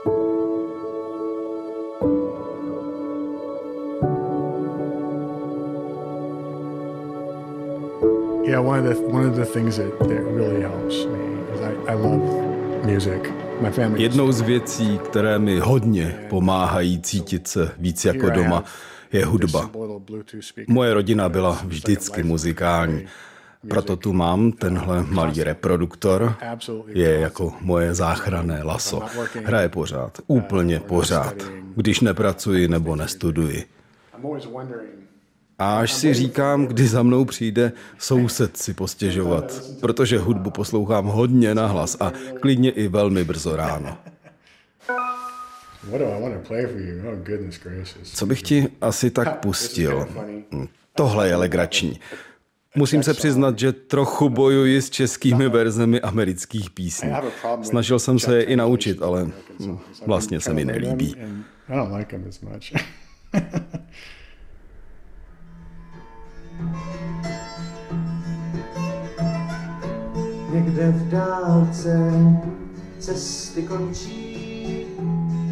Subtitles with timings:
[0.00, 0.10] Yeah,
[8.60, 11.20] one of the one of the things that, that really helps me
[11.54, 12.22] is I, I love
[12.86, 13.32] music.
[13.96, 18.64] Jednou z věcí, které mi hodně pomáhají cítit se víc jako doma,
[19.12, 19.70] je hudba.
[20.68, 23.06] Moje rodina byla vždycky muzikální.
[23.68, 26.34] Proto tu mám tenhle malý reproduktor.
[26.86, 29.02] Je jako moje záchranné laso.
[29.44, 31.34] Hraje pořád, úplně pořád,
[31.76, 33.64] když nepracuji nebo nestuduji.
[35.58, 41.54] A až si říkám, kdy za mnou přijde soused si postěžovat, protože hudbu poslouchám hodně
[41.54, 43.98] nahlas a klidně i velmi brzo ráno.
[48.02, 50.08] Co bych ti asi tak pustil?
[50.94, 52.00] Tohle je legrační.
[52.76, 57.10] Musím se přiznat, že trochu bojuji s českými verzemi amerických písní.
[57.62, 61.14] Snažil jsem se je i naučit, ale hm, vlastně se mi nelíbí.
[70.52, 72.12] Někde v dálce
[72.98, 74.86] cesty končí,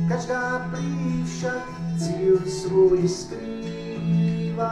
[0.08, 4.68] každá prý však cíl svůj skrývá.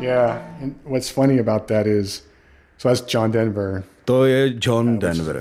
[0.00, 2.22] Yeah, and what's funny about that is,
[2.78, 3.82] so that's John Denver.
[4.04, 5.40] To je John Denver.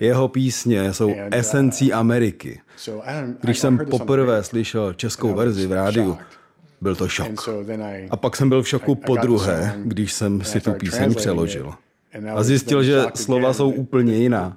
[0.00, 2.60] Jeho písně jsou esencí Ameriky.
[3.40, 6.18] Když jsem poprvé slyšel českou verzi v rádiu,
[6.80, 7.48] byl to šok.
[8.10, 11.74] A pak jsem byl v šoku po druhé, když jsem si tu píseň přeložil.
[12.34, 14.56] A zjistil, že slova jsou úplně jiná.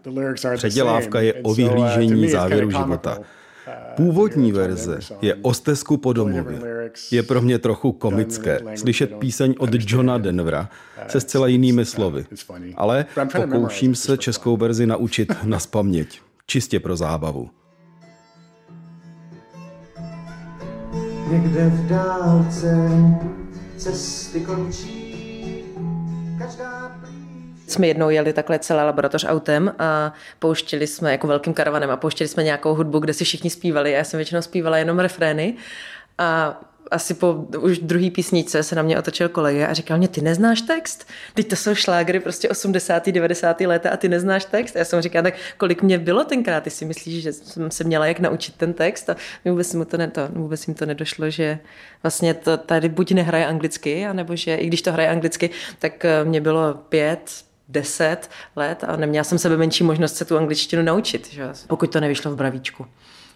[0.55, 3.17] Předělávka je o vyhlížení závěru života.
[3.95, 6.91] Původní verze je o stezku po domově.
[7.11, 10.69] Je pro mě trochu komické slyšet píseň od Johna Denvera
[11.07, 12.25] se zcela jinými slovy.
[12.75, 16.21] Ale pokouším se českou verzi naučit na spaměť.
[16.47, 17.49] Čistě pro zábavu.
[21.31, 22.89] Někde v dálce
[23.77, 25.63] cesty končí,
[26.37, 27.01] každá
[27.67, 32.27] jsme jednou jeli takhle celá laboratoř autem a pouštili jsme jako velkým karavanem a pouštili
[32.27, 35.55] jsme nějakou hudbu, kde si všichni zpívali a já jsem většinou zpívala jenom refrény
[36.17, 36.61] a
[36.91, 40.61] asi po už druhý písnice se na mě otočil kolega a říkal mě, ty neznáš
[40.61, 41.07] text?
[41.33, 43.09] Teď to jsou šlágry prostě 80.
[43.09, 43.61] 90.
[43.61, 44.75] léta a ty neznáš text?
[44.75, 46.63] A já jsem říkal, tak kolik mě bylo tenkrát?
[46.63, 49.09] Ty si myslíš, že jsem se měla jak naučit ten text?
[49.09, 49.15] A
[49.45, 51.59] vůbec mu to, ne, to, vůbec jim to nedošlo, že
[52.03, 55.49] vlastně to tady buď nehraje anglicky, anebo že i když to hraje anglicky,
[55.79, 57.31] tak eh, mě bylo pět,
[57.67, 61.49] deset let a neměla jsem sebe menší možnost se tu angličtinu naučit, že?
[61.67, 62.85] pokud to nevyšlo v bravíčku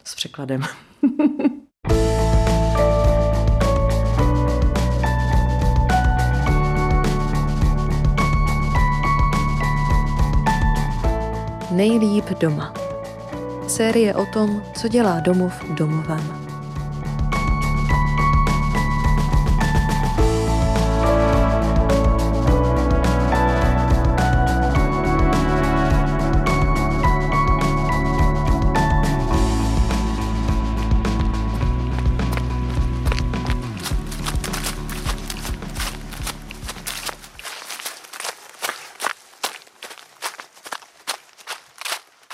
[0.04, 0.62] s překladem.
[11.72, 12.74] Nejlíp doma.
[13.68, 16.49] Série o tom, co dělá domov domovem.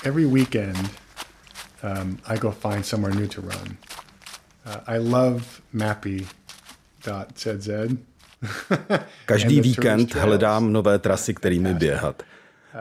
[0.06, 0.90] Every weekend,
[1.82, 3.76] um, I go find somewhere new to run.
[4.66, 7.68] Uh, I love mappy.cz.
[9.26, 12.22] Každý víkend hledám nové trasy, kterými běhat.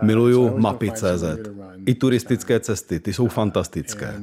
[0.02, 1.24] Miluju mapy.cz.
[1.86, 4.14] I turistické cesty, ty jsou fantastické.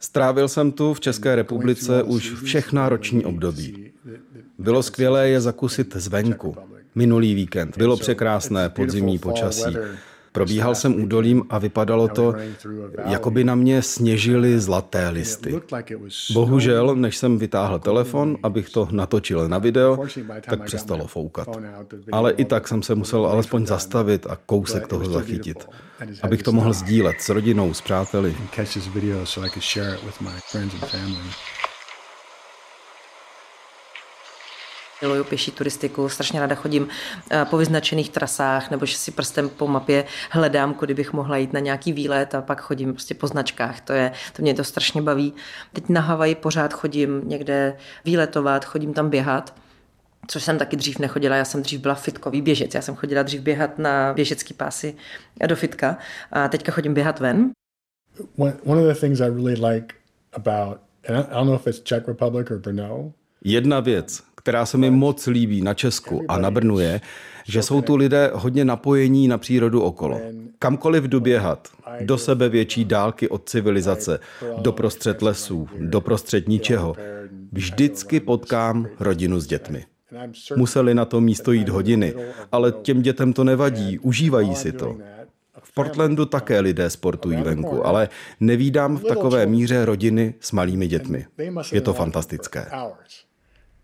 [0.00, 3.92] Strávil jsem tu v České republice už všechna roční období.
[4.58, 6.56] Bylo skvělé je zakusit zvenku.
[6.94, 9.76] Minulý víkend bylo překrásné podzimní počasí.
[10.36, 12.34] Probíhal jsem údolím a vypadalo to,
[13.04, 15.60] jako by na mě sněžily zlaté listy.
[16.32, 19.98] Bohužel, než jsem vytáhl telefon, abych to natočil na video,
[20.50, 21.48] tak přestalo foukat.
[22.12, 25.68] Ale i tak jsem se musel alespoň zastavit a kousek toho zachytit,
[26.22, 28.36] abych to mohl sdílet s rodinou, s přáteli.
[35.02, 36.88] Miluju pěší turistiku, strašně ráda chodím
[37.30, 41.52] eh, po vyznačených trasách, nebo že si prstem po mapě hledám, kudy bych mohla jít
[41.52, 43.80] na nějaký výlet a pak chodím prostě po značkách.
[43.80, 45.34] To, je, to mě to strašně baví.
[45.72, 49.54] Teď na Havaji pořád chodím někde výletovat, chodím tam běhat
[50.28, 51.36] což jsem taky dřív nechodila.
[51.36, 52.74] Já jsem dřív byla fitkový běžec.
[52.74, 54.94] Já jsem chodila dřív běhat na běžecký pásy
[55.46, 55.98] do fitka
[56.32, 57.50] a teďka chodím běhat ven.
[58.38, 59.94] One of the things I really like
[60.32, 60.78] about,
[61.08, 63.12] and I don't know if it's Czech Republic or Brno,
[63.44, 67.00] Jedna věc, která se mi moc líbí na Česku a na Brnu je,
[67.46, 70.20] že jsou tu lidé hodně napojení na přírodu okolo.
[70.58, 71.68] Kamkoliv doběhat,
[72.00, 74.18] do sebe větší dálky od civilizace,
[74.58, 76.96] do prostřed lesů, do prostřed ničeho,
[77.52, 79.84] vždycky potkám rodinu s dětmi.
[80.56, 82.14] Museli na to místo jít hodiny,
[82.52, 84.96] ale těm dětem to nevadí, užívají si to.
[85.62, 88.08] V Portlandu také lidé sportují venku, ale
[88.40, 91.26] nevídám v takové míře rodiny s malými dětmi.
[91.72, 92.66] Je to fantastické.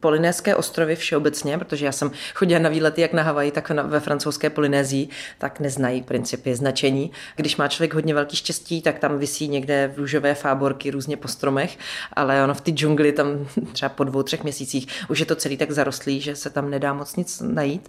[0.00, 4.50] Polynéské ostrovy všeobecně, protože já jsem chodila na výlety jak na Havaji, tak ve francouzské
[4.50, 5.08] Polynézii,
[5.38, 7.10] tak neznají principy značení.
[7.36, 11.78] Když má člověk hodně velký štěstí, tak tam visí někde růžové fáborky různě po stromech,
[12.12, 13.26] ale ono v ty džungli tam
[13.72, 16.92] třeba po dvou, třech měsících už je to celý tak zarostlý, že se tam nedá
[16.92, 17.88] moc nic najít.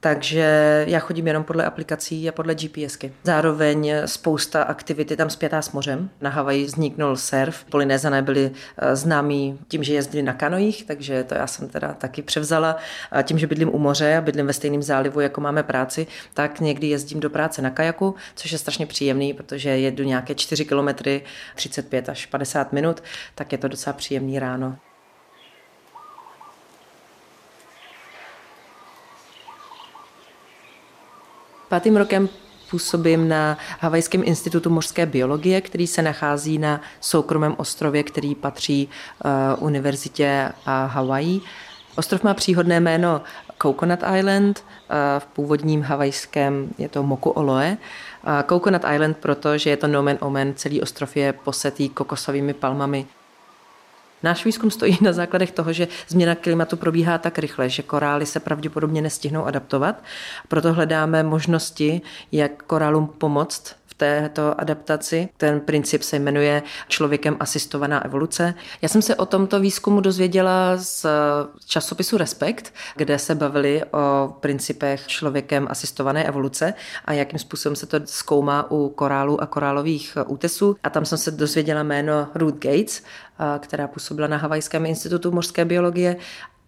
[0.00, 3.12] Takže já chodím jenom podle aplikací a podle GPSky.
[3.24, 6.10] Zároveň spousta aktivity tam zpětá s mořem.
[6.20, 7.64] Na Havaji vzniknul surf.
[7.64, 12.22] Polynézané byli eh, známí tím, že jezdili na kanojích, takže to já jsem teda taky
[12.22, 12.76] převzala.
[13.10, 16.60] A tím, že bydlím u moře a bydlím ve stejném zálivu, jako máme práci, tak
[16.60, 21.22] někdy jezdím do práce na kajaku, což je strašně příjemný, protože jedu nějaké 4 kilometry,
[21.54, 23.02] 35 až 50 minut,
[23.34, 24.78] tak je to docela příjemný ráno.
[31.68, 32.28] Pátým rokem
[32.70, 38.88] působím na Havajském institutu mořské biologie, který se nachází na soukromém ostrově, který patří
[39.24, 41.42] uh, univerzitě a Havají.
[41.96, 43.20] Ostrov má příhodné jméno
[43.62, 47.76] Coconut Island, uh, v původním havajském je to Moku Oloe.
[48.26, 53.06] Uh, Coconut Island, protože je to nomen omen, celý ostrov je posetý kokosovými palmami.
[54.22, 58.40] Náš výzkum stojí na základech toho, že změna klimatu probíhá tak rychle, že korály se
[58.40, 60.02] pravděpodobně nestihnou adaptovat.
[60.48, 62.00] Proto hledáme možnosti,
[62.32, 65.28] jak korálům pomoct této adaptaci.
[65.36, 68.54] Ten princip se jmenuje člověkem asistovaná evoluce.
[68.82, 71.06] Já jsem se o tomto výzkumu dozvěděla z
[71.66, 76.74] časopisu Respekt, kde se bavili o principech člověkem asistované evoluce
[77.04, 80.76] a jakým způsobem se to zkoumá u korálů a korálových útesů.
[80.82, 83.02] A tam jsem se dozvěděla jméno Ruth Gates,
[83.58, 86.16] která působila na Havajském institutu mořské biologie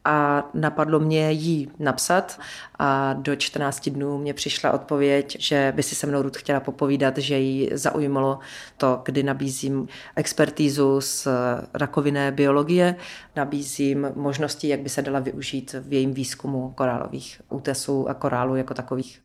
[0.05, 2.41] a napadlo mě jí napsat
[2.79, 7.19] a do 14 dnů mě přišla odpověď, že by si se mnou Ruth chtěla popovídat,
[7.19, 8.39] že jí zaujmalo
[8.77, 11.29] to, kdy nabízím expertízu z
[11.75, 12.97] rakovinné biologie,
[13.37, 18.75] nabízím možnosti, jak by se dala využít v jejím výzkumu korálových útesů a korálů jako
[18.75, 19.21] takových.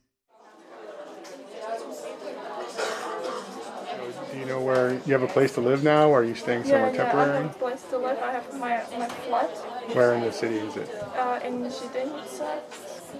[4.45, 6.09] you know where you have a place to live now?
[6.09, 7.29] Or are you staying somewhere yeah, temporary?
[7.29, 8.19] Yeah, I have a place to live.
[8.19, 9.74] I have my, my flat.
[9.93, 10.89] Where in the city is it?
[11.17, 12.45] Uh, in Zidenitsa,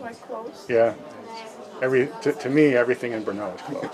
[0.02, 0.70] quite close.
[0.70, 0.94] Yeah.
[1.82, 3.90] Every, to, to me, everything in Brno is close.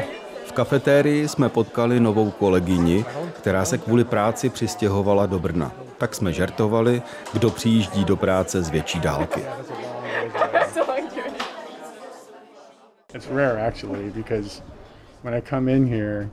[0.46, 5.72] V kafetérii jsme potkali novou kolegyni, která se kvůli práci přistěhovala do Brna.
[5.98, 7.02] Tak jsme žertovali,
[7.32, 9.44] kdo přijíždí do práce z větší dálky.
[13.14, 14.62] It's rare actually because
[15.26, 16.30] Um,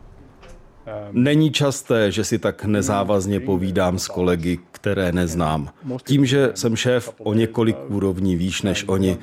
[1.12, 5.70] Není časté, že si tak nezávazně povídám s kolegy, které neznám.
[6.06, 9.18] Tím, že jsem šéf o několik úrovní výš než oni,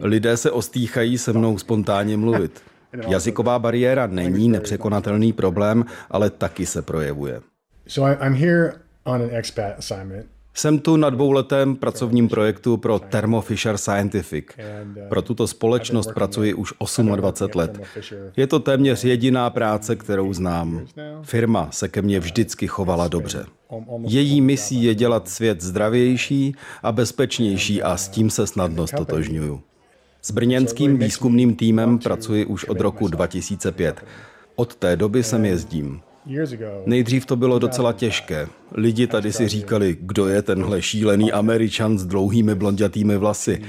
[0.00, 2.62] lidé se ostýchají se mnou spontánně mluvit.
[3.08, 7.40] Jazyková bariéra není nepřekonatelný problém, ale taky se projevuje.
[7.86, 8.72] So I'm here
[9.04, 14.46] on an expat assignment jsem tu na dvouletém pracovním projektu pro Thermo Fisher Scientific.
[15.08, 16.74] Pro tuto společnost pracuji už
[17.16, 17.80] 28 let.
[18.36, 20.86] Je to téměř jediná práce, kterou znám.
[21.22, 23.46] Firma se ke mně vždycky chovala dobře.
[24.00, 29.60] Její misí je dělat svět zdravější a bezpečnější a s tím se snadno stotožňuju.
[30.22, 34.04] S brněnským výzkumným týmem pracuji už od roku 2005.
[34.56, 36.00] Od té doby sem jezdím.
[36.86, 38.48] Nejdřív to bylo docela těžké.
[38.72, 43.62] Lidi tady si říkali, kdo je tenhle šílený američan s dlouhými blondětými vlasy.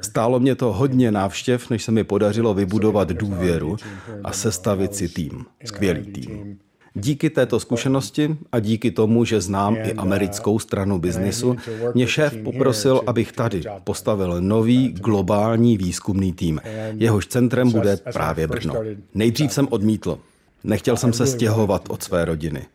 [0.00, 3.76] Stálo mě to hodně návštěv, než se mi podařilo vybudovat důvěru
[4.24, 5.44] a sestavit si tým.
[5.64, 6.58] Skvělý tým.
[6.96, 11.56] Díky této zkušenosti a díky tomu, že znám i americkou stranu biznisu,
[11.94, 16.60] mě šéf poprosil, abych tady postavil nový globální výzkumný tým.
[16.96, 18.74] Jehož centrem bude právě Brno.
[19.14, 20.18] Nejdřív jsem odmítl.
[20.64, 22.66] Nechtěl jsem se stěhovat od své rodiny.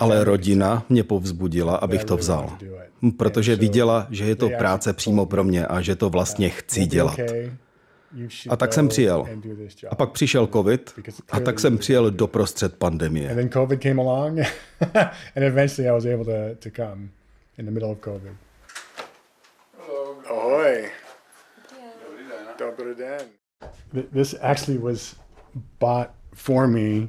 [0.00, 2.58] Ale rodina mě povzbudila, abych to vzal.
[3.16, 7.20] Protože viděla, že je to práce přímo pro mě a že to vlastně chci dělat.
[8.48, 9.26] A tak jsem přijel.
[9.90, 10.94] A pak přišel covid
[11.30, 13.36] a tak jsem přijel do prostřed pandemie.
[24.12, 25.16] This actually was
[25.78, 27.08] bought for me uh,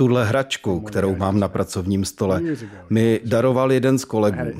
[0.00, 2.42] Tuhle hračku, kterou mám na pracovním stole,
[2.90, 4.50] mi daroval jeden z kolegů,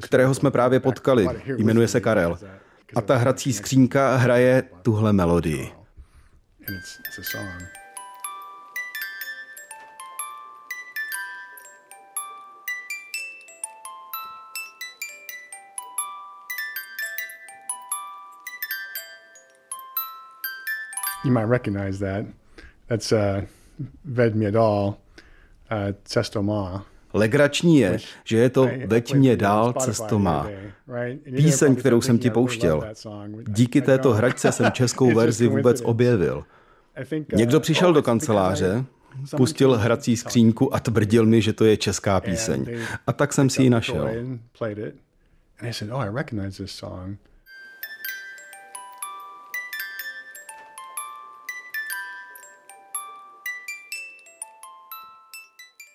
[0.00, 1.28] kterého jsme právě potkali.
[1.56, 2.38] Jmenuje se Karel.
[2.94, 5.72] A ta hrací skřínka hraje tuhle melodii.
[21.24, 22.47] You might recognize that.
[22.88, 23.18] That's uh,
[24.04, 24.94] Ved mě dál,
[25.72, 26.86] uh, cesto má.
[27.12, 30.48] Legrační je, že je to Veď mě dál, cesto má.
[31.36, 32.84] Píseň, kterou jsem ti pouštěl.
[33.48, 36.44] Díky této hračce jsem českou verzi vůbec objevil.
[37.12, 38.84] Uh, Někdo přišel do kanceláře,
[39.36, 42.66] pustil hrací skřínku a tvrdil mi, že to je česká píseň.
[43.06, 44.10] A tak jsem si ji našel.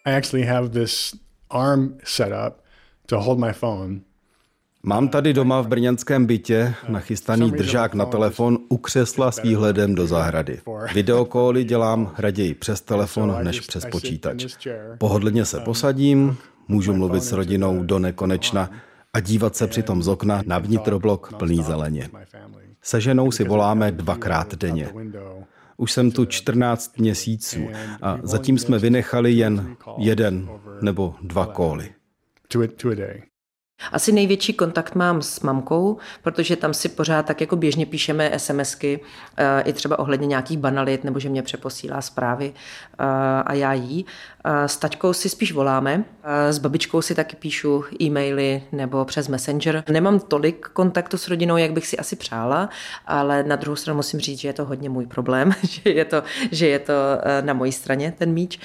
[0.05, 1.15] I actually have this
[1.49, 2.61] arm set up
[3.05, 3.99] to hold my phone.
[4.85, 10.07] Mám tady doma v brněnském bytě nachystaný držák na telefon u křesla s výhledem do
[10.07, 10.61] zahrady.
[10.93, 14.67] Videokóly dělám raději přes telefon než přes počítač.
[14.97, 18.69] Pohodlně se posadím, můžu mluvit s rodinou do nekonečna
[19.13, 22.09] a dívat se přitom z okna na vnitroblok plný zeleně.
[22.81, 24.89] Se ženou si voláme dvakrát denně.
[25.83, 27.69] Už jsem tu 14 měsíců
[28.01, 30.49] a zatím jsme vynechali jen jeden
[30.81, 31.93] nebo dva kóly.
[33.91, 38.99] Asi největší kontakt mám s mamkou, protože tam si pořád tak jako běžně píšeme SMSky,
[39.37, 43.03] eh, i třeba ohledně nějakých banalit, nebo že mě přeposílá zprávy eh,
[43.45, 44.05] a já jí.
[44.45, 46.03] Eh, s taťkou si spíš voláme,
[46.49, 49.83] s babičkou si taky píšu e-maily nebo přes Messenger.
[49.89, 52.69] Nemám tolik kontaktu s rodinou, jak bych si asi přála,
[53.07, 56.23] ale na druhou stranu musím říct, že je to hodně můj problém, že je to,
[56.51, 56.93] že je to
[57.41, 58.59] na mojí straně ten míč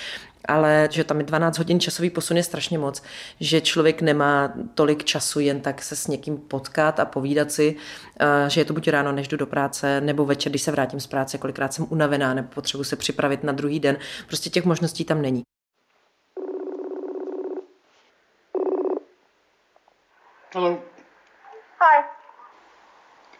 [0.48, 3.02] ale že tam je 12 hodin časový posun je strašně moc,
[3.40, 7.76] že člověk nemá tolik času jen tak se s někým potkat a povídat si,
[8.20, 11.00] eh, že je to buď ráno, než jdu do práce, nebo večer, když se vrátím
[11.00, 13.96] z práce, kolikrát jsem unavená, nebo potřebuji se připravit na druhý den.
[14.26, 15.42] Prostě těch možností tam není.
[20.54, 20.82] Hello.
[21.80, 22.04] Hi.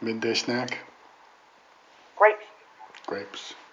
[0.01, 0.71] Midday snack.
[2.19, 2.47] Grapes.
[3.09, 3.68] Grapes.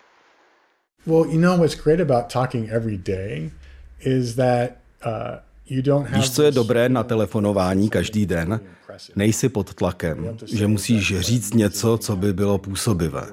[1.08, 3.52] Well, you know what's great about talking every day
[4.00, 4.70] is that
[5.06, 5.38] uh,
[6.16, 8.60] Víš, co je dobré na telefonování každý den?
[9.16, 13.24] Nejsi pod tlakem, že musíš říct něco, co by bylo působivé.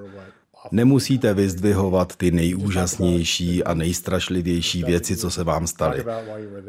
[0.71, 6.04] Nemusíte vyzdvihovat ty nejúžasnější a nejstrašlivější věci, co se vám staly.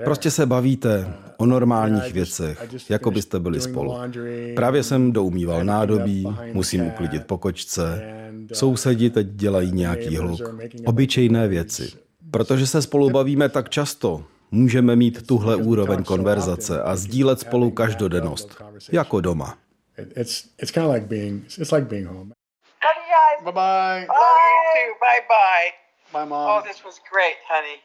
[0.04, 3.96] Prostě se bavíte o normálních věcech, jako byste byli spolu.
[4.56, 8.02] Právě jsem doumýval nádobí, musím uklidit pokočce,
[8.54, 10.42] sousedi teď dělají nějaký hluk.
[10.86, 11.92] Obyčejné věci.
[12.32, 18.62] Protože se spolu bavíme tak často, můžeme mít tuhle úroveň konverzace a sdílet spolu každodennost,
[18.92, 19.58] jako doma.
[22.84, 23.44] Love you guys.
[23.44, 24.08] Bye bye.
[24.08, 24.90] Love you too.
[25.00, 25.70] Bye bye.
[26.14, 26.48] Bye, mom.
[26.48, 27.78] Oh, this was great, honey.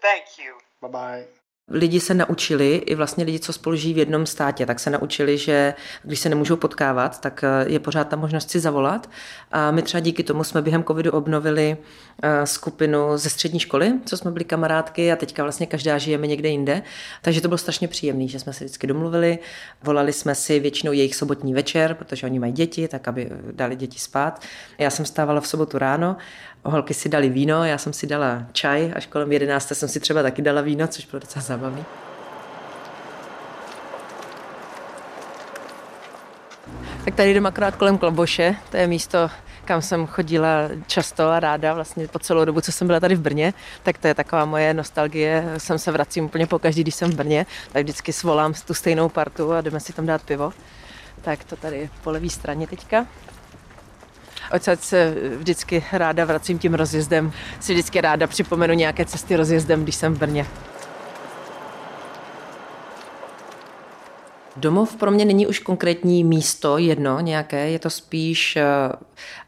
[0.00, 0.52] Thank you.
[0.80, 1.45] Bye bye.
[1.70, 5.38] Lidi se naučili, i vlastně lidi, co spolu žijí v jednom státě, tak se naučili,
[5.38, 9.10] že když se nemůžou potkávat, tak eh, je pořád ta možnost si zavolat.
[9.52, 11.76] A my třeba díky tomu jsme během covidu obnovili
[12.22, 16.48] eh, skupinu ze střední školy, co jsme byli kamarádky a teďka vlastně každá žijeme někde
[16.48, 16.82] jinde.
[17.22, 19.38] Takže to bylo strašně příjemné, že jsme se vždycky domluvili.
[19.82, 23.98] Volali jsme si většinou jejich sobotní večer, protože oni mají děti, tak aby dali děti
[23.98, 24.42] spát.
[24.78, 26.16] Já jsem stávala v sobotu ráno
[26.70, 30.22] holky si dali víno, já jsem si dala čaj, až kolem 11 jsem si třeba
[30.22, 31.84] taky dala víno, což bylo docela zábavný.
[37.04, 39.30] Tak tady jdeme akorát kolem Kloboše, to je místo,
[39.64, 40.50] kam jsem chodila
[40.86, 44.08] často a ráda vlastně po celou dobu, co jsem byla tady v Brně, tak to
[44.08, 47.82] je taková moje nostalgie, sem se vracím úplně po každý, když jsem v Brně, tak
[47.82, 50.52] vždycky svolám tu stejnou partu a jdeme si tam dát pivo.
[51.22, 53.06] Tak to tady po levé straně teďka.
[54.52, 57.32] Odsaď se vždycky ráda vracím tím rozjezdem.
[57.60, 60.46] Si vždycky ráda připomenu nějaké cesty rozjezdem, když jsem v Brně.
[64.56, 68.64] Domov pro mě není už konkrétní místo jedno nějaké, je to spíš eh,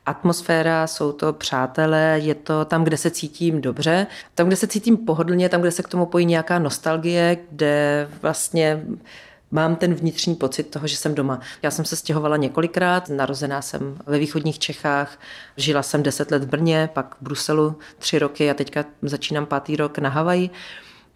[0.06, 4.96] atmosféra, jsou to přátelé, je to tam, kde se cítím dobře, tam, kde se cítím
[4.96, 8.82] pohodlně, tam, kde se k tomu pojí nějaká nostalgie, kde vlastně
[9.50, 11.40] mám ten vnitřní pocit toho, že jsem doma.
[11.62, 15.18] Já jsem se stěhovala několikrát, narozená jsem ve východních Čechách,
[15.56, 19.76] žila jsem deset let v Brně, pak v Bruselu tři roky a teďka začínám pátý
[19.76, 20.50] rok na Havaji.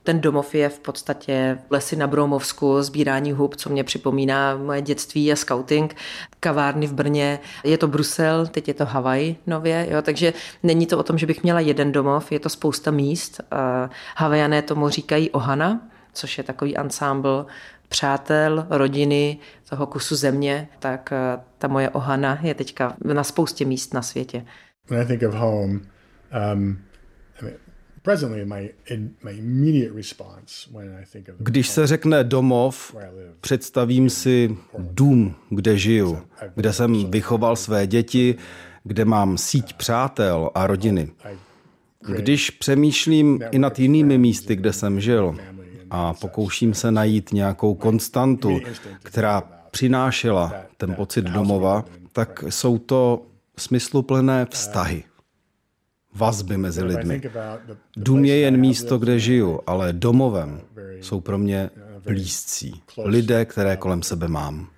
[0.05, 5.33] Ten domov je v podstatě lesy na Bromovsku, sbírání hub, co mě připomíná moje dětství
[5.33, 5.97] a scouting,
[6.41, 7.39] kavárny v Brně.
[7.65, 11.27] Je to Brusel, teď je to Havaj nově, jo, takže není to o tom, že
[11.27, 13.41] bych měla jeden domov, je to spousta míst.
[14.17, 15.81] Havajané tomu říkají Ohana,
[16.13, 17.47] což je takový ansámbl
[17.89, 19.39] přátel, rodiny,
[19.69, 24.45] toho kusu země, tak eh, ta moje ohana je teďka na spoustě míst na světě.
[24.89, 25.81] When I think of home,
[26.55, 26.79] um,
[31.39, 32.97] když se řekne domov,
[33.41, 36.23] představím si dům, kde žiju,
[36.55, 38.35] kde jsem vychoval své děti,
[38.85, 41.09] kde mám síť přátel a rodiny.
[42.17, 45.37] Když přemýšlím i nad jinými místy, kde jsem žil,
[45.95, 48.61] a pokouším se najít nějakou konstantu,
[49.03, 53.23] která přinášela ten pocit domova, tak jsou to
[53.59, 55.05] smysluplné vztahy
[56.15, 57.23] vazby mezi lidmi.
[57.97, 60.61] Dům je jen místo, kde žiju, ale domovem
[61.01, 61.71] jsou pro mě
[62.05, 62.83] blízcí.
[63.05, 64.69] Lidé, které kolem sebe mám.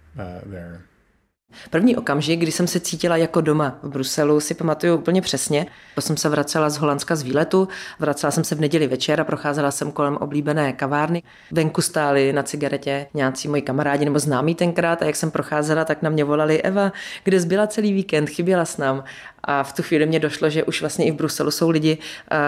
[1.70, 5.66] První okamžik, kdy jsem se cítila jako doma v Bruselu, si pamatuju úplně přesně.
[5.94, 7.68] To jsem se vracela z Holandska z výletu,
[7.98, 11.22] vracela jsem se v neděli večer a procházela jsem kolem oblíbené kavárny.
[11.50, 16.02] Venku stáli na cigaretě nějací moji kamarádi nebo známí tenkrát a jak jsem procházela, tak
[16.02, 16.92] na mě volali Eva,
[17.24, 19.04] kde zbyla celý víkend, chyběla s nám.
[19.44, 21.98] A v tu chvíli mě došlo, že už vlastně i v Bruselu jsou lidi,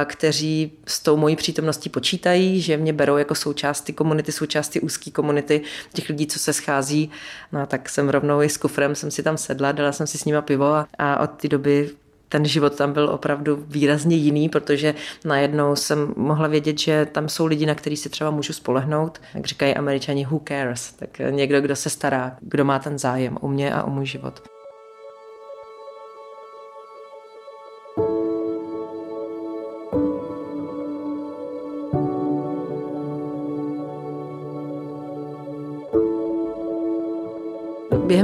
[0.04, 5.60] kteří s tou mojí přítomností počítají, že mě berou jako součástí komunity, součástí úzké komunity
[5.92, 7.10] těch lidí, co se schází.
[7.52, 10.24] No tak jsem rovnou i s kufrem jsem si tam sedla, dala jsem si s
[10.24, 11.90] nima pivo a, a od té doby
[12.28, 17.46] ten život tam byl opravdu výrazně jiný, protože najednou jsem mohla vědět, že tam jsou
[17.46, 19.20] lidi, na který si třeba můžu spolehnout.
[19.34, 20.92] Jak říkají američani, who cares?
[20.92, 24.55] Tak někdo, kdo se stará, kdo má ten zájem o mě a o můj život.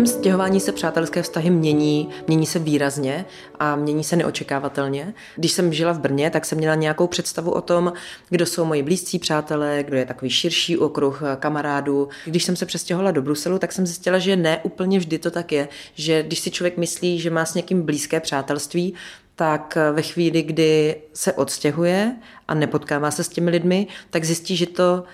[0.03, 3.25] Během stěhování se přátelské vztahy mění, mění se výrazně
[3.59, 5.15] a mění se neočekávatelně.
[5.37, 7.93] Když jsem žila v Brně, tak jsem měla nějakou představu o tom,
[8.31, 12.09] kdo jsou moji blízcí přátelé, kdo je takový širší okruh kamarádů.
[12.25, 15.53] Když jsem se přestěhovala do Bruselu, tak jsem zjistila, že ne úplně vždy to tak
[15.53, 18.95] je, že když si člověk myslí, že má s někým blízké přátelství,
[19.35, 22.17] tak ve chvíli, kdy se odstěhuje
[22.49, 25.05] a nepotkává se s těmi lidmi, tak zjistí, že to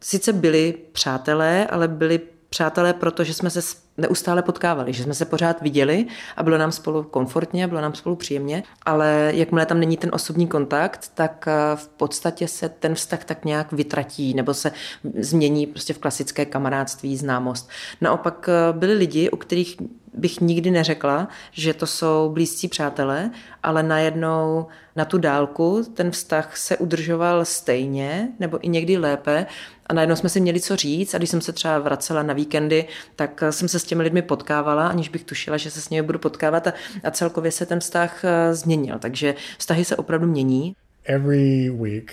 [0.00, 3.60] sice byli přátelé, ale byli přátelé, protože jsme se
[3.98, 6.06] neustále potkávali, že jsme se pořád viděli
[6.36, 10.46] a bylo nám spolu komfortně, bylo nám spolu příjemně, ale jakmile tam není ten osobní
[10.46, 14.72] kontakt, tak eh, v podstatě se ten vztah tak nějak vytratí nebo se
[15.18, 17.68] změní prostě v klasické kamarádství, známost.
[18.00, 19.76] Naopak eh, byli lidi, u kterých
[20.16, 23.30] bych nikdy neřekla, že to jsou blízcí přátelé,
[23.62, 29.46] ale najednou na tu dálku ten vztah se udržoval stejně nebo i někdy lépe
[29.86, 32.84] a najednou jsme si měli co říct a když jsem se třeba vracela na víkendy,
[33.16, 36.18] tak jsem se s těmi lidmi potkávala, aniž bych tušila, že se s nimi budu
[36.18, 36.72] potkávat a,
[37.04, 38.98] a celkově se ten vztah eh, změnil.
[38.98, 40.76] Takže vztahy se opravdu mění.
[41.04, 42.12] Every week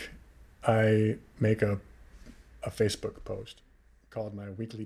[0.64, 1.80] I make a,
[2.64, 3.63] a Facebook post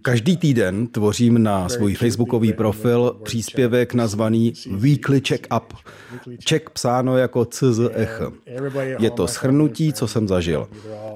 [0.02, 5.74] Každý týden tvořím na svůj facebookový profil příspěvek nazvaný Weekly Check Up.
[6.50, 8.22] Check psáno jako CZH.
[9.00, 10.68] Je to schrnutí, co jsem zažil.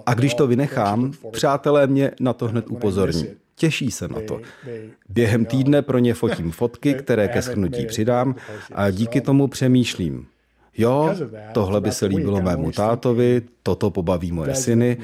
[0.05, 3.25] A když to vynechám, přátelé mě na to hned upozorní.
[3.55, 4.41] Těší se na to.
[5.09, 8.35] Během týdne pro ně fotím fotky, které ke schrnutí přidám
[8.71, 10.25] a díky tomu přemýšlím.
[10.77, 11.15] Jo,
[11.53, 14.97] tohle by se líbilo mému tátovi, toto pobaví moje syny,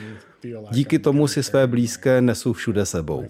[0.72, 3.28] Díky tomu si své blízké nesu všude sebou.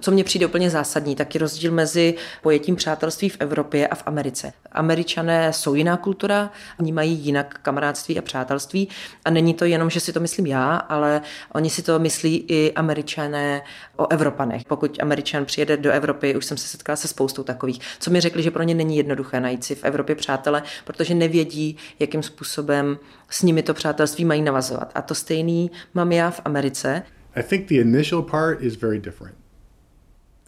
[0.00, 4.02] Co mně přijde úplně zásadní, tak je rozdíl mezi pojetím přátelství v Evropě a v
[4.06, 4.52] Americe.
[4.72, 8.88] Američané jsou jiná kultura, vnímají jinak kamarádství a přátelství
[9.24, 11.20] a není to jenom, že si to myslím já, ale
[11.52, 13.62] oni si to myslí i američané
[13.96, 14.62] o Evropanech.
[14.68, 18.42] Pokud američan přijede do Evropy, už jsem se setkala se spoustou takových, co mi řekli,
[18.42, 22.98] že pro ně není jednoduché najít si v Evropě přátele, protože nevědí, jakým způsobem
[23.30, 24.92] s nimi to přátelství mají navazovat.
[24.94, 27.02] A to stejný mám já v Americe.
[27.34, 29.45] I think the initial part is very different.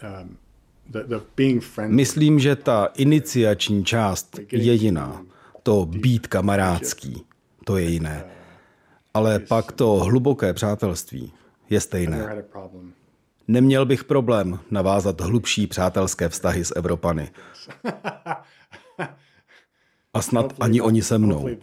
[0.02, 0.37] Um,
[1.87, 5.24] Myslím, že ta iniciační část je jiná.
[5.62, 7.22] To být kamarádský,
[7.64, 8.24] to je jiné.
[9.14, 11.32] Ale pak to hluboké přátelství
[11.70, 12.44] je stejné.
[13.48, 17.30] Neměl bych problém navázat hlubší přátelské vztahy s Evropany.
[20.14, 21.48] A snad ani oni se mnou.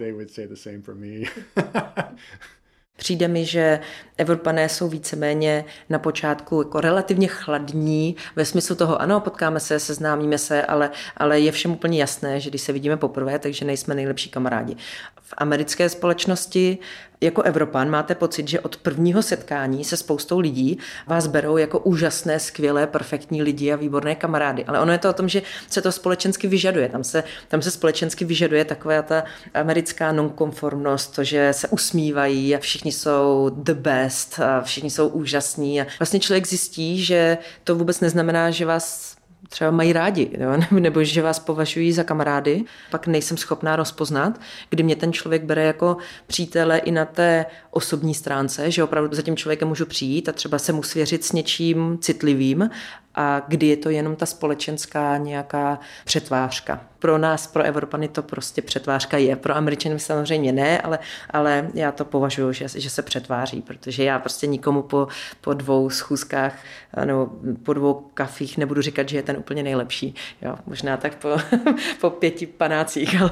[2.97, 3.79] Přijde mi, že
[4.17, 10.37] Evropané jsou víceméně na počátku jako relativně chladní, ve smyslu toho, ano, potkáme se, seznámíme
[10.37, 14.29] se, ale, ale je všem úplně jasné, že když se vidíme poprvé, takže nejsme nejlepší
[14.29, 14.75] kamarádi.
[15.21, 16.77] V americké společnosti
[17.21, 22.39] jako Evropan máte pocit, že od prvního setkání se spoustou lidí vás berou jako úžasné,
[22.39, 24.65] skvělé, perfektní lidi a výborné kamarády.
[24.65, 26.89] Ale ono je to o tom, že se to společensky vyžaduje.
[26.89, 29.23] Tam se, tam se společensky vyžaduje taková ta
[29.53, 35.81] americká nonkonformnost, to, že se usmívají a všichni jsou the best a všichni jsou úžasní.
[35.81, 39.14] A vlastně člověk zjistí, že to vůbec neznamená, že vás
[39.49, 40.61] třeba mají rádi, jo?
[40.79, 45.63] nebo že vás považují za kamarády, pak nejsem schopná rozpoznat, kdy mě ten člověk bere
[45.63, 50.31] jako přítele i na té osobní stránce, že opravdu za tím člověkem můžu přijít a
[50.31, 52.69] třeba se mu svěřit s něčím citlivým
[53.15, 56.81] a kdy je to jenom ta společenská nějaká přetvářka.
[56.99, 60.99] Pro nás, pro Evropany to prostě přetvářka je, pro Američany samozřejmě ne, ale,
[61.29, 65.07] ale já to považuji, že, že se přetváří, protože já prostě nikomu po,
[65.41, 66.57] po dvou schůzkách
[67.05, 67.29] nebo
[67.63, 70.15] po dvou kafích nebudu říkat, že je ten úplně nejlepší.
[70.41, 71.37] Jo, možná tak po,
[72.01, 73.31] po pěti panácích, ale,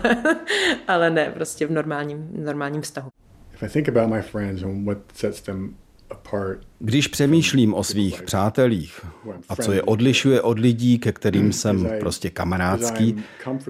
[0.87, 3.09] ale ne, prostě v normálním, normálním vztahu.
[3.53, 5.75] If I think about my friends and what sets them
[6.79, 9.05] když přemýšlím o svých přátelích
[9.49, 13.23] a co je odlišuje od lidí, ke kterým jsem prostě kamarádský,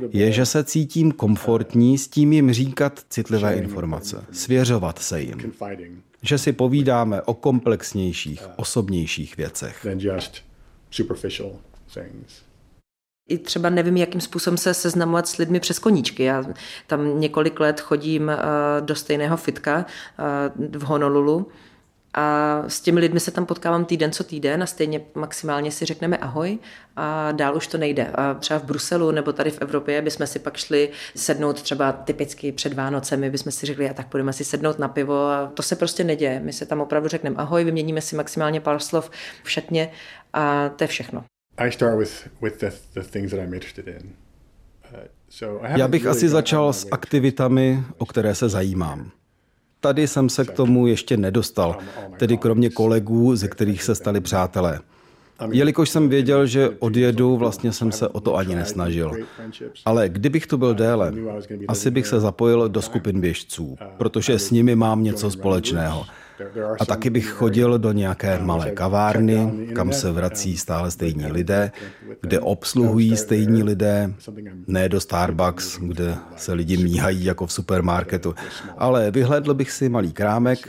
[0.09, 5.53] je, že se cítím komfortní s tím jim říkat citlivé informace, svěřovat se jim,
[6.21, 9.87] že si povídáme o komplexnějších, osobnějších věcech.
[13.29, 16.23] I třeba nevím, jakým způsobem se seznamovat s lidmi přes koníčky.
[16.23, 16.43] Já
[16.87, 18.37] tam několik let chodím eh,
[18.81, 21.47] do stejného fitka eh, v Honolulu
[22.13, 26.17] a s těmi lidmi se tam potkávám týden co týden a stejně maximálně si řekneme
[26.17, 26.59] ahoj
[26.95, 28.07] a dál už to nejde.
[28.07, 32.51] A třeba v Bruselu nebo tady v Evropě bychom si pak šli sednout třeba typicky
[32.51, 35.75] před Vánocemi, bychom si řekli, a tak budeme si sednout na pivo a to se
[35.75, 36.39] prostě neděje.
[36.39, 39.11] My se tam opravdu řekneme ahoj, vyměníme si maximálně pár slov
[39.43, 39.91] v šatně
[40.33, 41.23] a to je všechno.
[41.57, 44.13] I start with, with the, the things that I'm interested in.
[45.41, 49.11] Uh, Já bych asi začal s aktivitami, o které se zajímám.
[49.83, 51.77] Tady jsem se k tomu ještě nedostal,
[52.17, 54.79] tedy kromě kolegů, ze kterých se stali přátelé.
[55.51, 59.11] Jelikož jsem věděl, že odjedu, vlastně jsem se o to ani nesnažil.
[59.85, 61.13] Ale kdybych tu byl déle,
[61.67, 66.05] asi bych se zapojil do skupin běžců, protože s nimi mám něco společného.
[66.79, 71.71] A taky bych chodil do nějaké malé kavárny, kam se vrací stále stejní lidé,
[72.21, 74.13] kde obsluhují stejní lidé,
[74.67, 78.35] ne do Starbucks, kde se lidi míhají jako v supermarketu,
[78.77, 80.67] ale vyhlédl bych si malý krámek,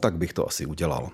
[0.00, 1.10] tak bych to asi udělal.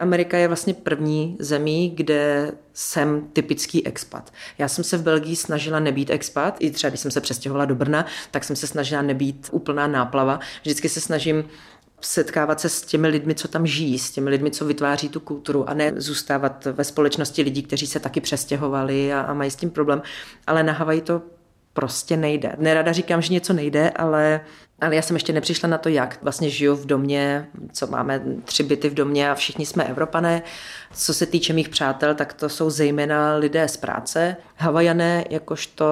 [0.00, 4.32] Amerika je vlastně první zemí, kde jsem typický expat.
[4.58, 7.74] Já jsem se v Belgii snažila nebýt expat, i třeba když jsem se přestěhovala do
[7.74, 10.40] Brna, tak jsem se snažila nebýt úplná náplava.
[10.62, 11.44] Vždycky se snažím
[12.00, 15.70] setkávat se s těmi lidmi, co tam žijí, s těmi lidmi, co vytváří tu kulturu
[15.70, 19.70] a ne zůstávat ve společnosti lidí, kteří se taky přestěhovali a, a mají s tím
[19.70, 20.02] problém.
[20.46, 21.22] Ale na Havaji to
[21.72, 22.56] prostě nejde.
[22.58, 24.40] Nerada říkám, že něco nejde, ale
[24.80, 26.18] ale já jsem ještě nepřišla na to, jak.
[26.22, 30.42] Vlastně žiju v domě, co máme tři byty v domě a všichni jsme Evropané.
[30.94, 34.36] Co se týče mých přátel, tak to jsou zejména lidé z práce.
[34.56, 35.86] Havajané, jakožto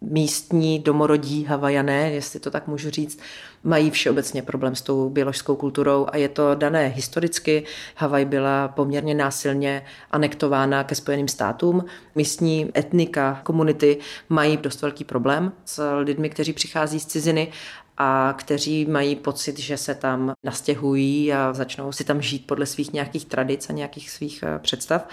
[0.00, 3.18] místní domorodí Havajané, jestli to tak můžu říct,
[3.64, 7.64] mají všeobecně problém s tou běložskou kulturou a je to dané historicky.
[7.96, 11.84] Havaj byla poměrně násilně anektována ke Spojeným státům.
[12.14, 17.52] Místní etnika, komunity mají dost velký problém s lidmi, kteří přichází z ciziny
[17.98, 22.92] a kteří mají pocit, že se tam nastěhují a začnou si tam žít podle svých
[22.92, 25.08] nějakých tradic a nějakých svých eh, představ.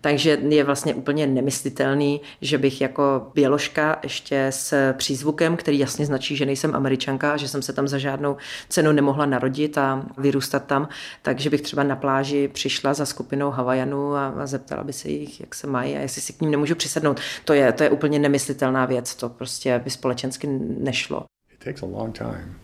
[0.00, 6.36] Takže je vlastně úplně nemyslitelný, že bych jako běložka ještě s přízvukem, který jasně značí,
[6.36, 8.36] že nejsem američanka, že jsem se tam za žádnou
[8.68, 10.88] cenu nemohla narodit a vyrůstat tam,
[11.22, 15.40] takže bych třeba na pláži přišla za skupinou Havajanů a, a zeptala by se jich,
[15.40, 17.20] jak se mají a jestli si k ním nemůžu přisednout.
[17.44, 20.46] To je, to je úplně nemyslitelná věc, to prostě by společensky
[20.78, 21.24] nešlo
[21.58, 22.54] takes a long time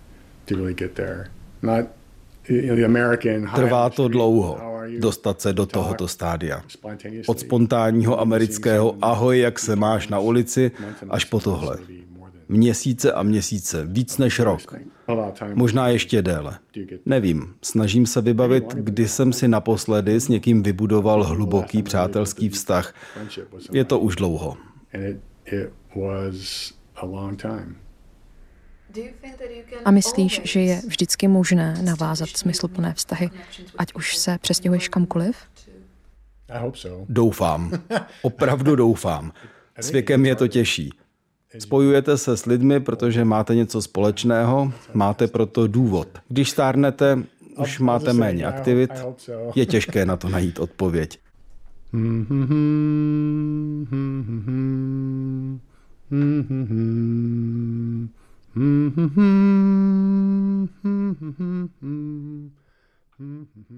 [0.47, 1.31] to really get there.
[1.63, 1.87] Not
[3.55, 6.63] Trvá to dlouho dostat se do tohoto stádia.
[7.27, 10.71] Od spontánního amerického ahoj, jak se máš na ulici,
[11.09, 11.79] až po tohle.
[12.49, 14.75] Měsíce a měsíce, víc než rok.
[15.55, 16.59] Možná ještě déle.
[17.07, 22.95] Nevím, snažím se vybavit, kdy jsem si naposledy s někým vybudoval hluboký přátelský vztah.
[23.73, 24.57] Je to už dlouho.
[29.85, 33.31] A myslíš, že je vždycky možné navázat smysluplné vztahy,
[33.79, 35.37] ať už se přestěhuješ kamkoliv?
[37.09, 37.73] Doufám.
[38.23, 39.33] Opravdu doufám.
[39.81, 40.91] S věkem je to těžší.
[41.59, 46.09] Spojujete se s lidmi, protože máte něco společného, máte proto důvod.
[46.29, 47.19] Když stárnete,
[47.59, 48.91] už máte méně aktivit,
[49.55, 51.19] je těžké na to najít odpověď.
[58.57, 59.25] Mm-hmm.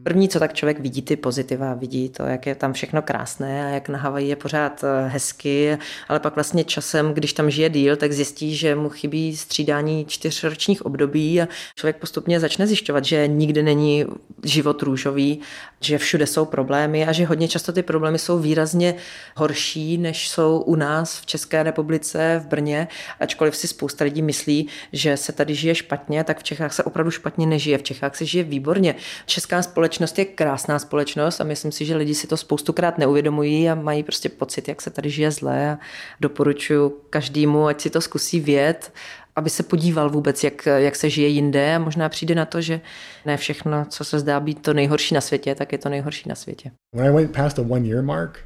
[0.03, 3.69] První, co tak člověk vidí ty pozitiva, vidí to, jak je tam všechno krásné a
[3.69, 7.97] jak na Havaji je pořád eh, hezky, ale pak vlastně časem, když tam žije díl,
[7.97, 13.63] tak zjistí, že mu chybí střídání čtyřročních období a člověk postupně začne zjišťovat, že nikdy
[13.63, 14.05] není
[14.45, 15.41] život růžový,
[15.81, 18.95] že všude jsou problémy a že hodně často ty problémy jsou výrazně
[19.37, 22.89] horší, než jsou u nás v České republice, v Brně,
[23.21, 27.11] ačkoliv si spousta lidí myslí, že se tady žije špatně, tak v Čechách se opravdu
[27.11, 28.95] špatně nežije, v Čechách se žije výborně.
[29.27, 33.75] Česká společnost je krásná společnost a myslím si, že lidi si to spoustukrát neuvědomují a
[33.75, 35.79] mají prostě pocit, jak se tady žije zlé a
[36.21, 38.93] doporučuji každému, ať si to zkusí vědět,
[39.37, 42.81] aby se podíval vůbec, jak, jak se žije jinde a možná přijde na to, že
[43.27, 46.35] ne všechno, co se zdá být to nejhorší na světě, tak je to nejhorší na
[46.35, 46.71] světě.
[46.95, 48.39] When I went past the one year mark,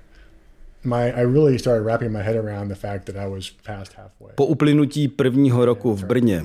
[0.84, 4.32] my, I really started wrapping my head around the fact that I was past halfway.
[4.34, 6.44] Po uplynutí prvního roku v Brně,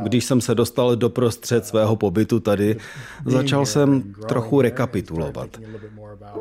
[0.00, 2.76] když jsem se dostal do prostřed svého pobytu tady,
[3.26, 5.60] začal jsem trochu rekapitulovat.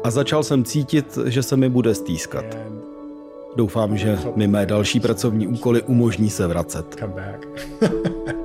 [0.03, 2.45] A začal jsem cítit, že se mi bude stýskat.
[3.55, 7.03] Doufám, že mi mé další pracovní úkoly umožní se vracet.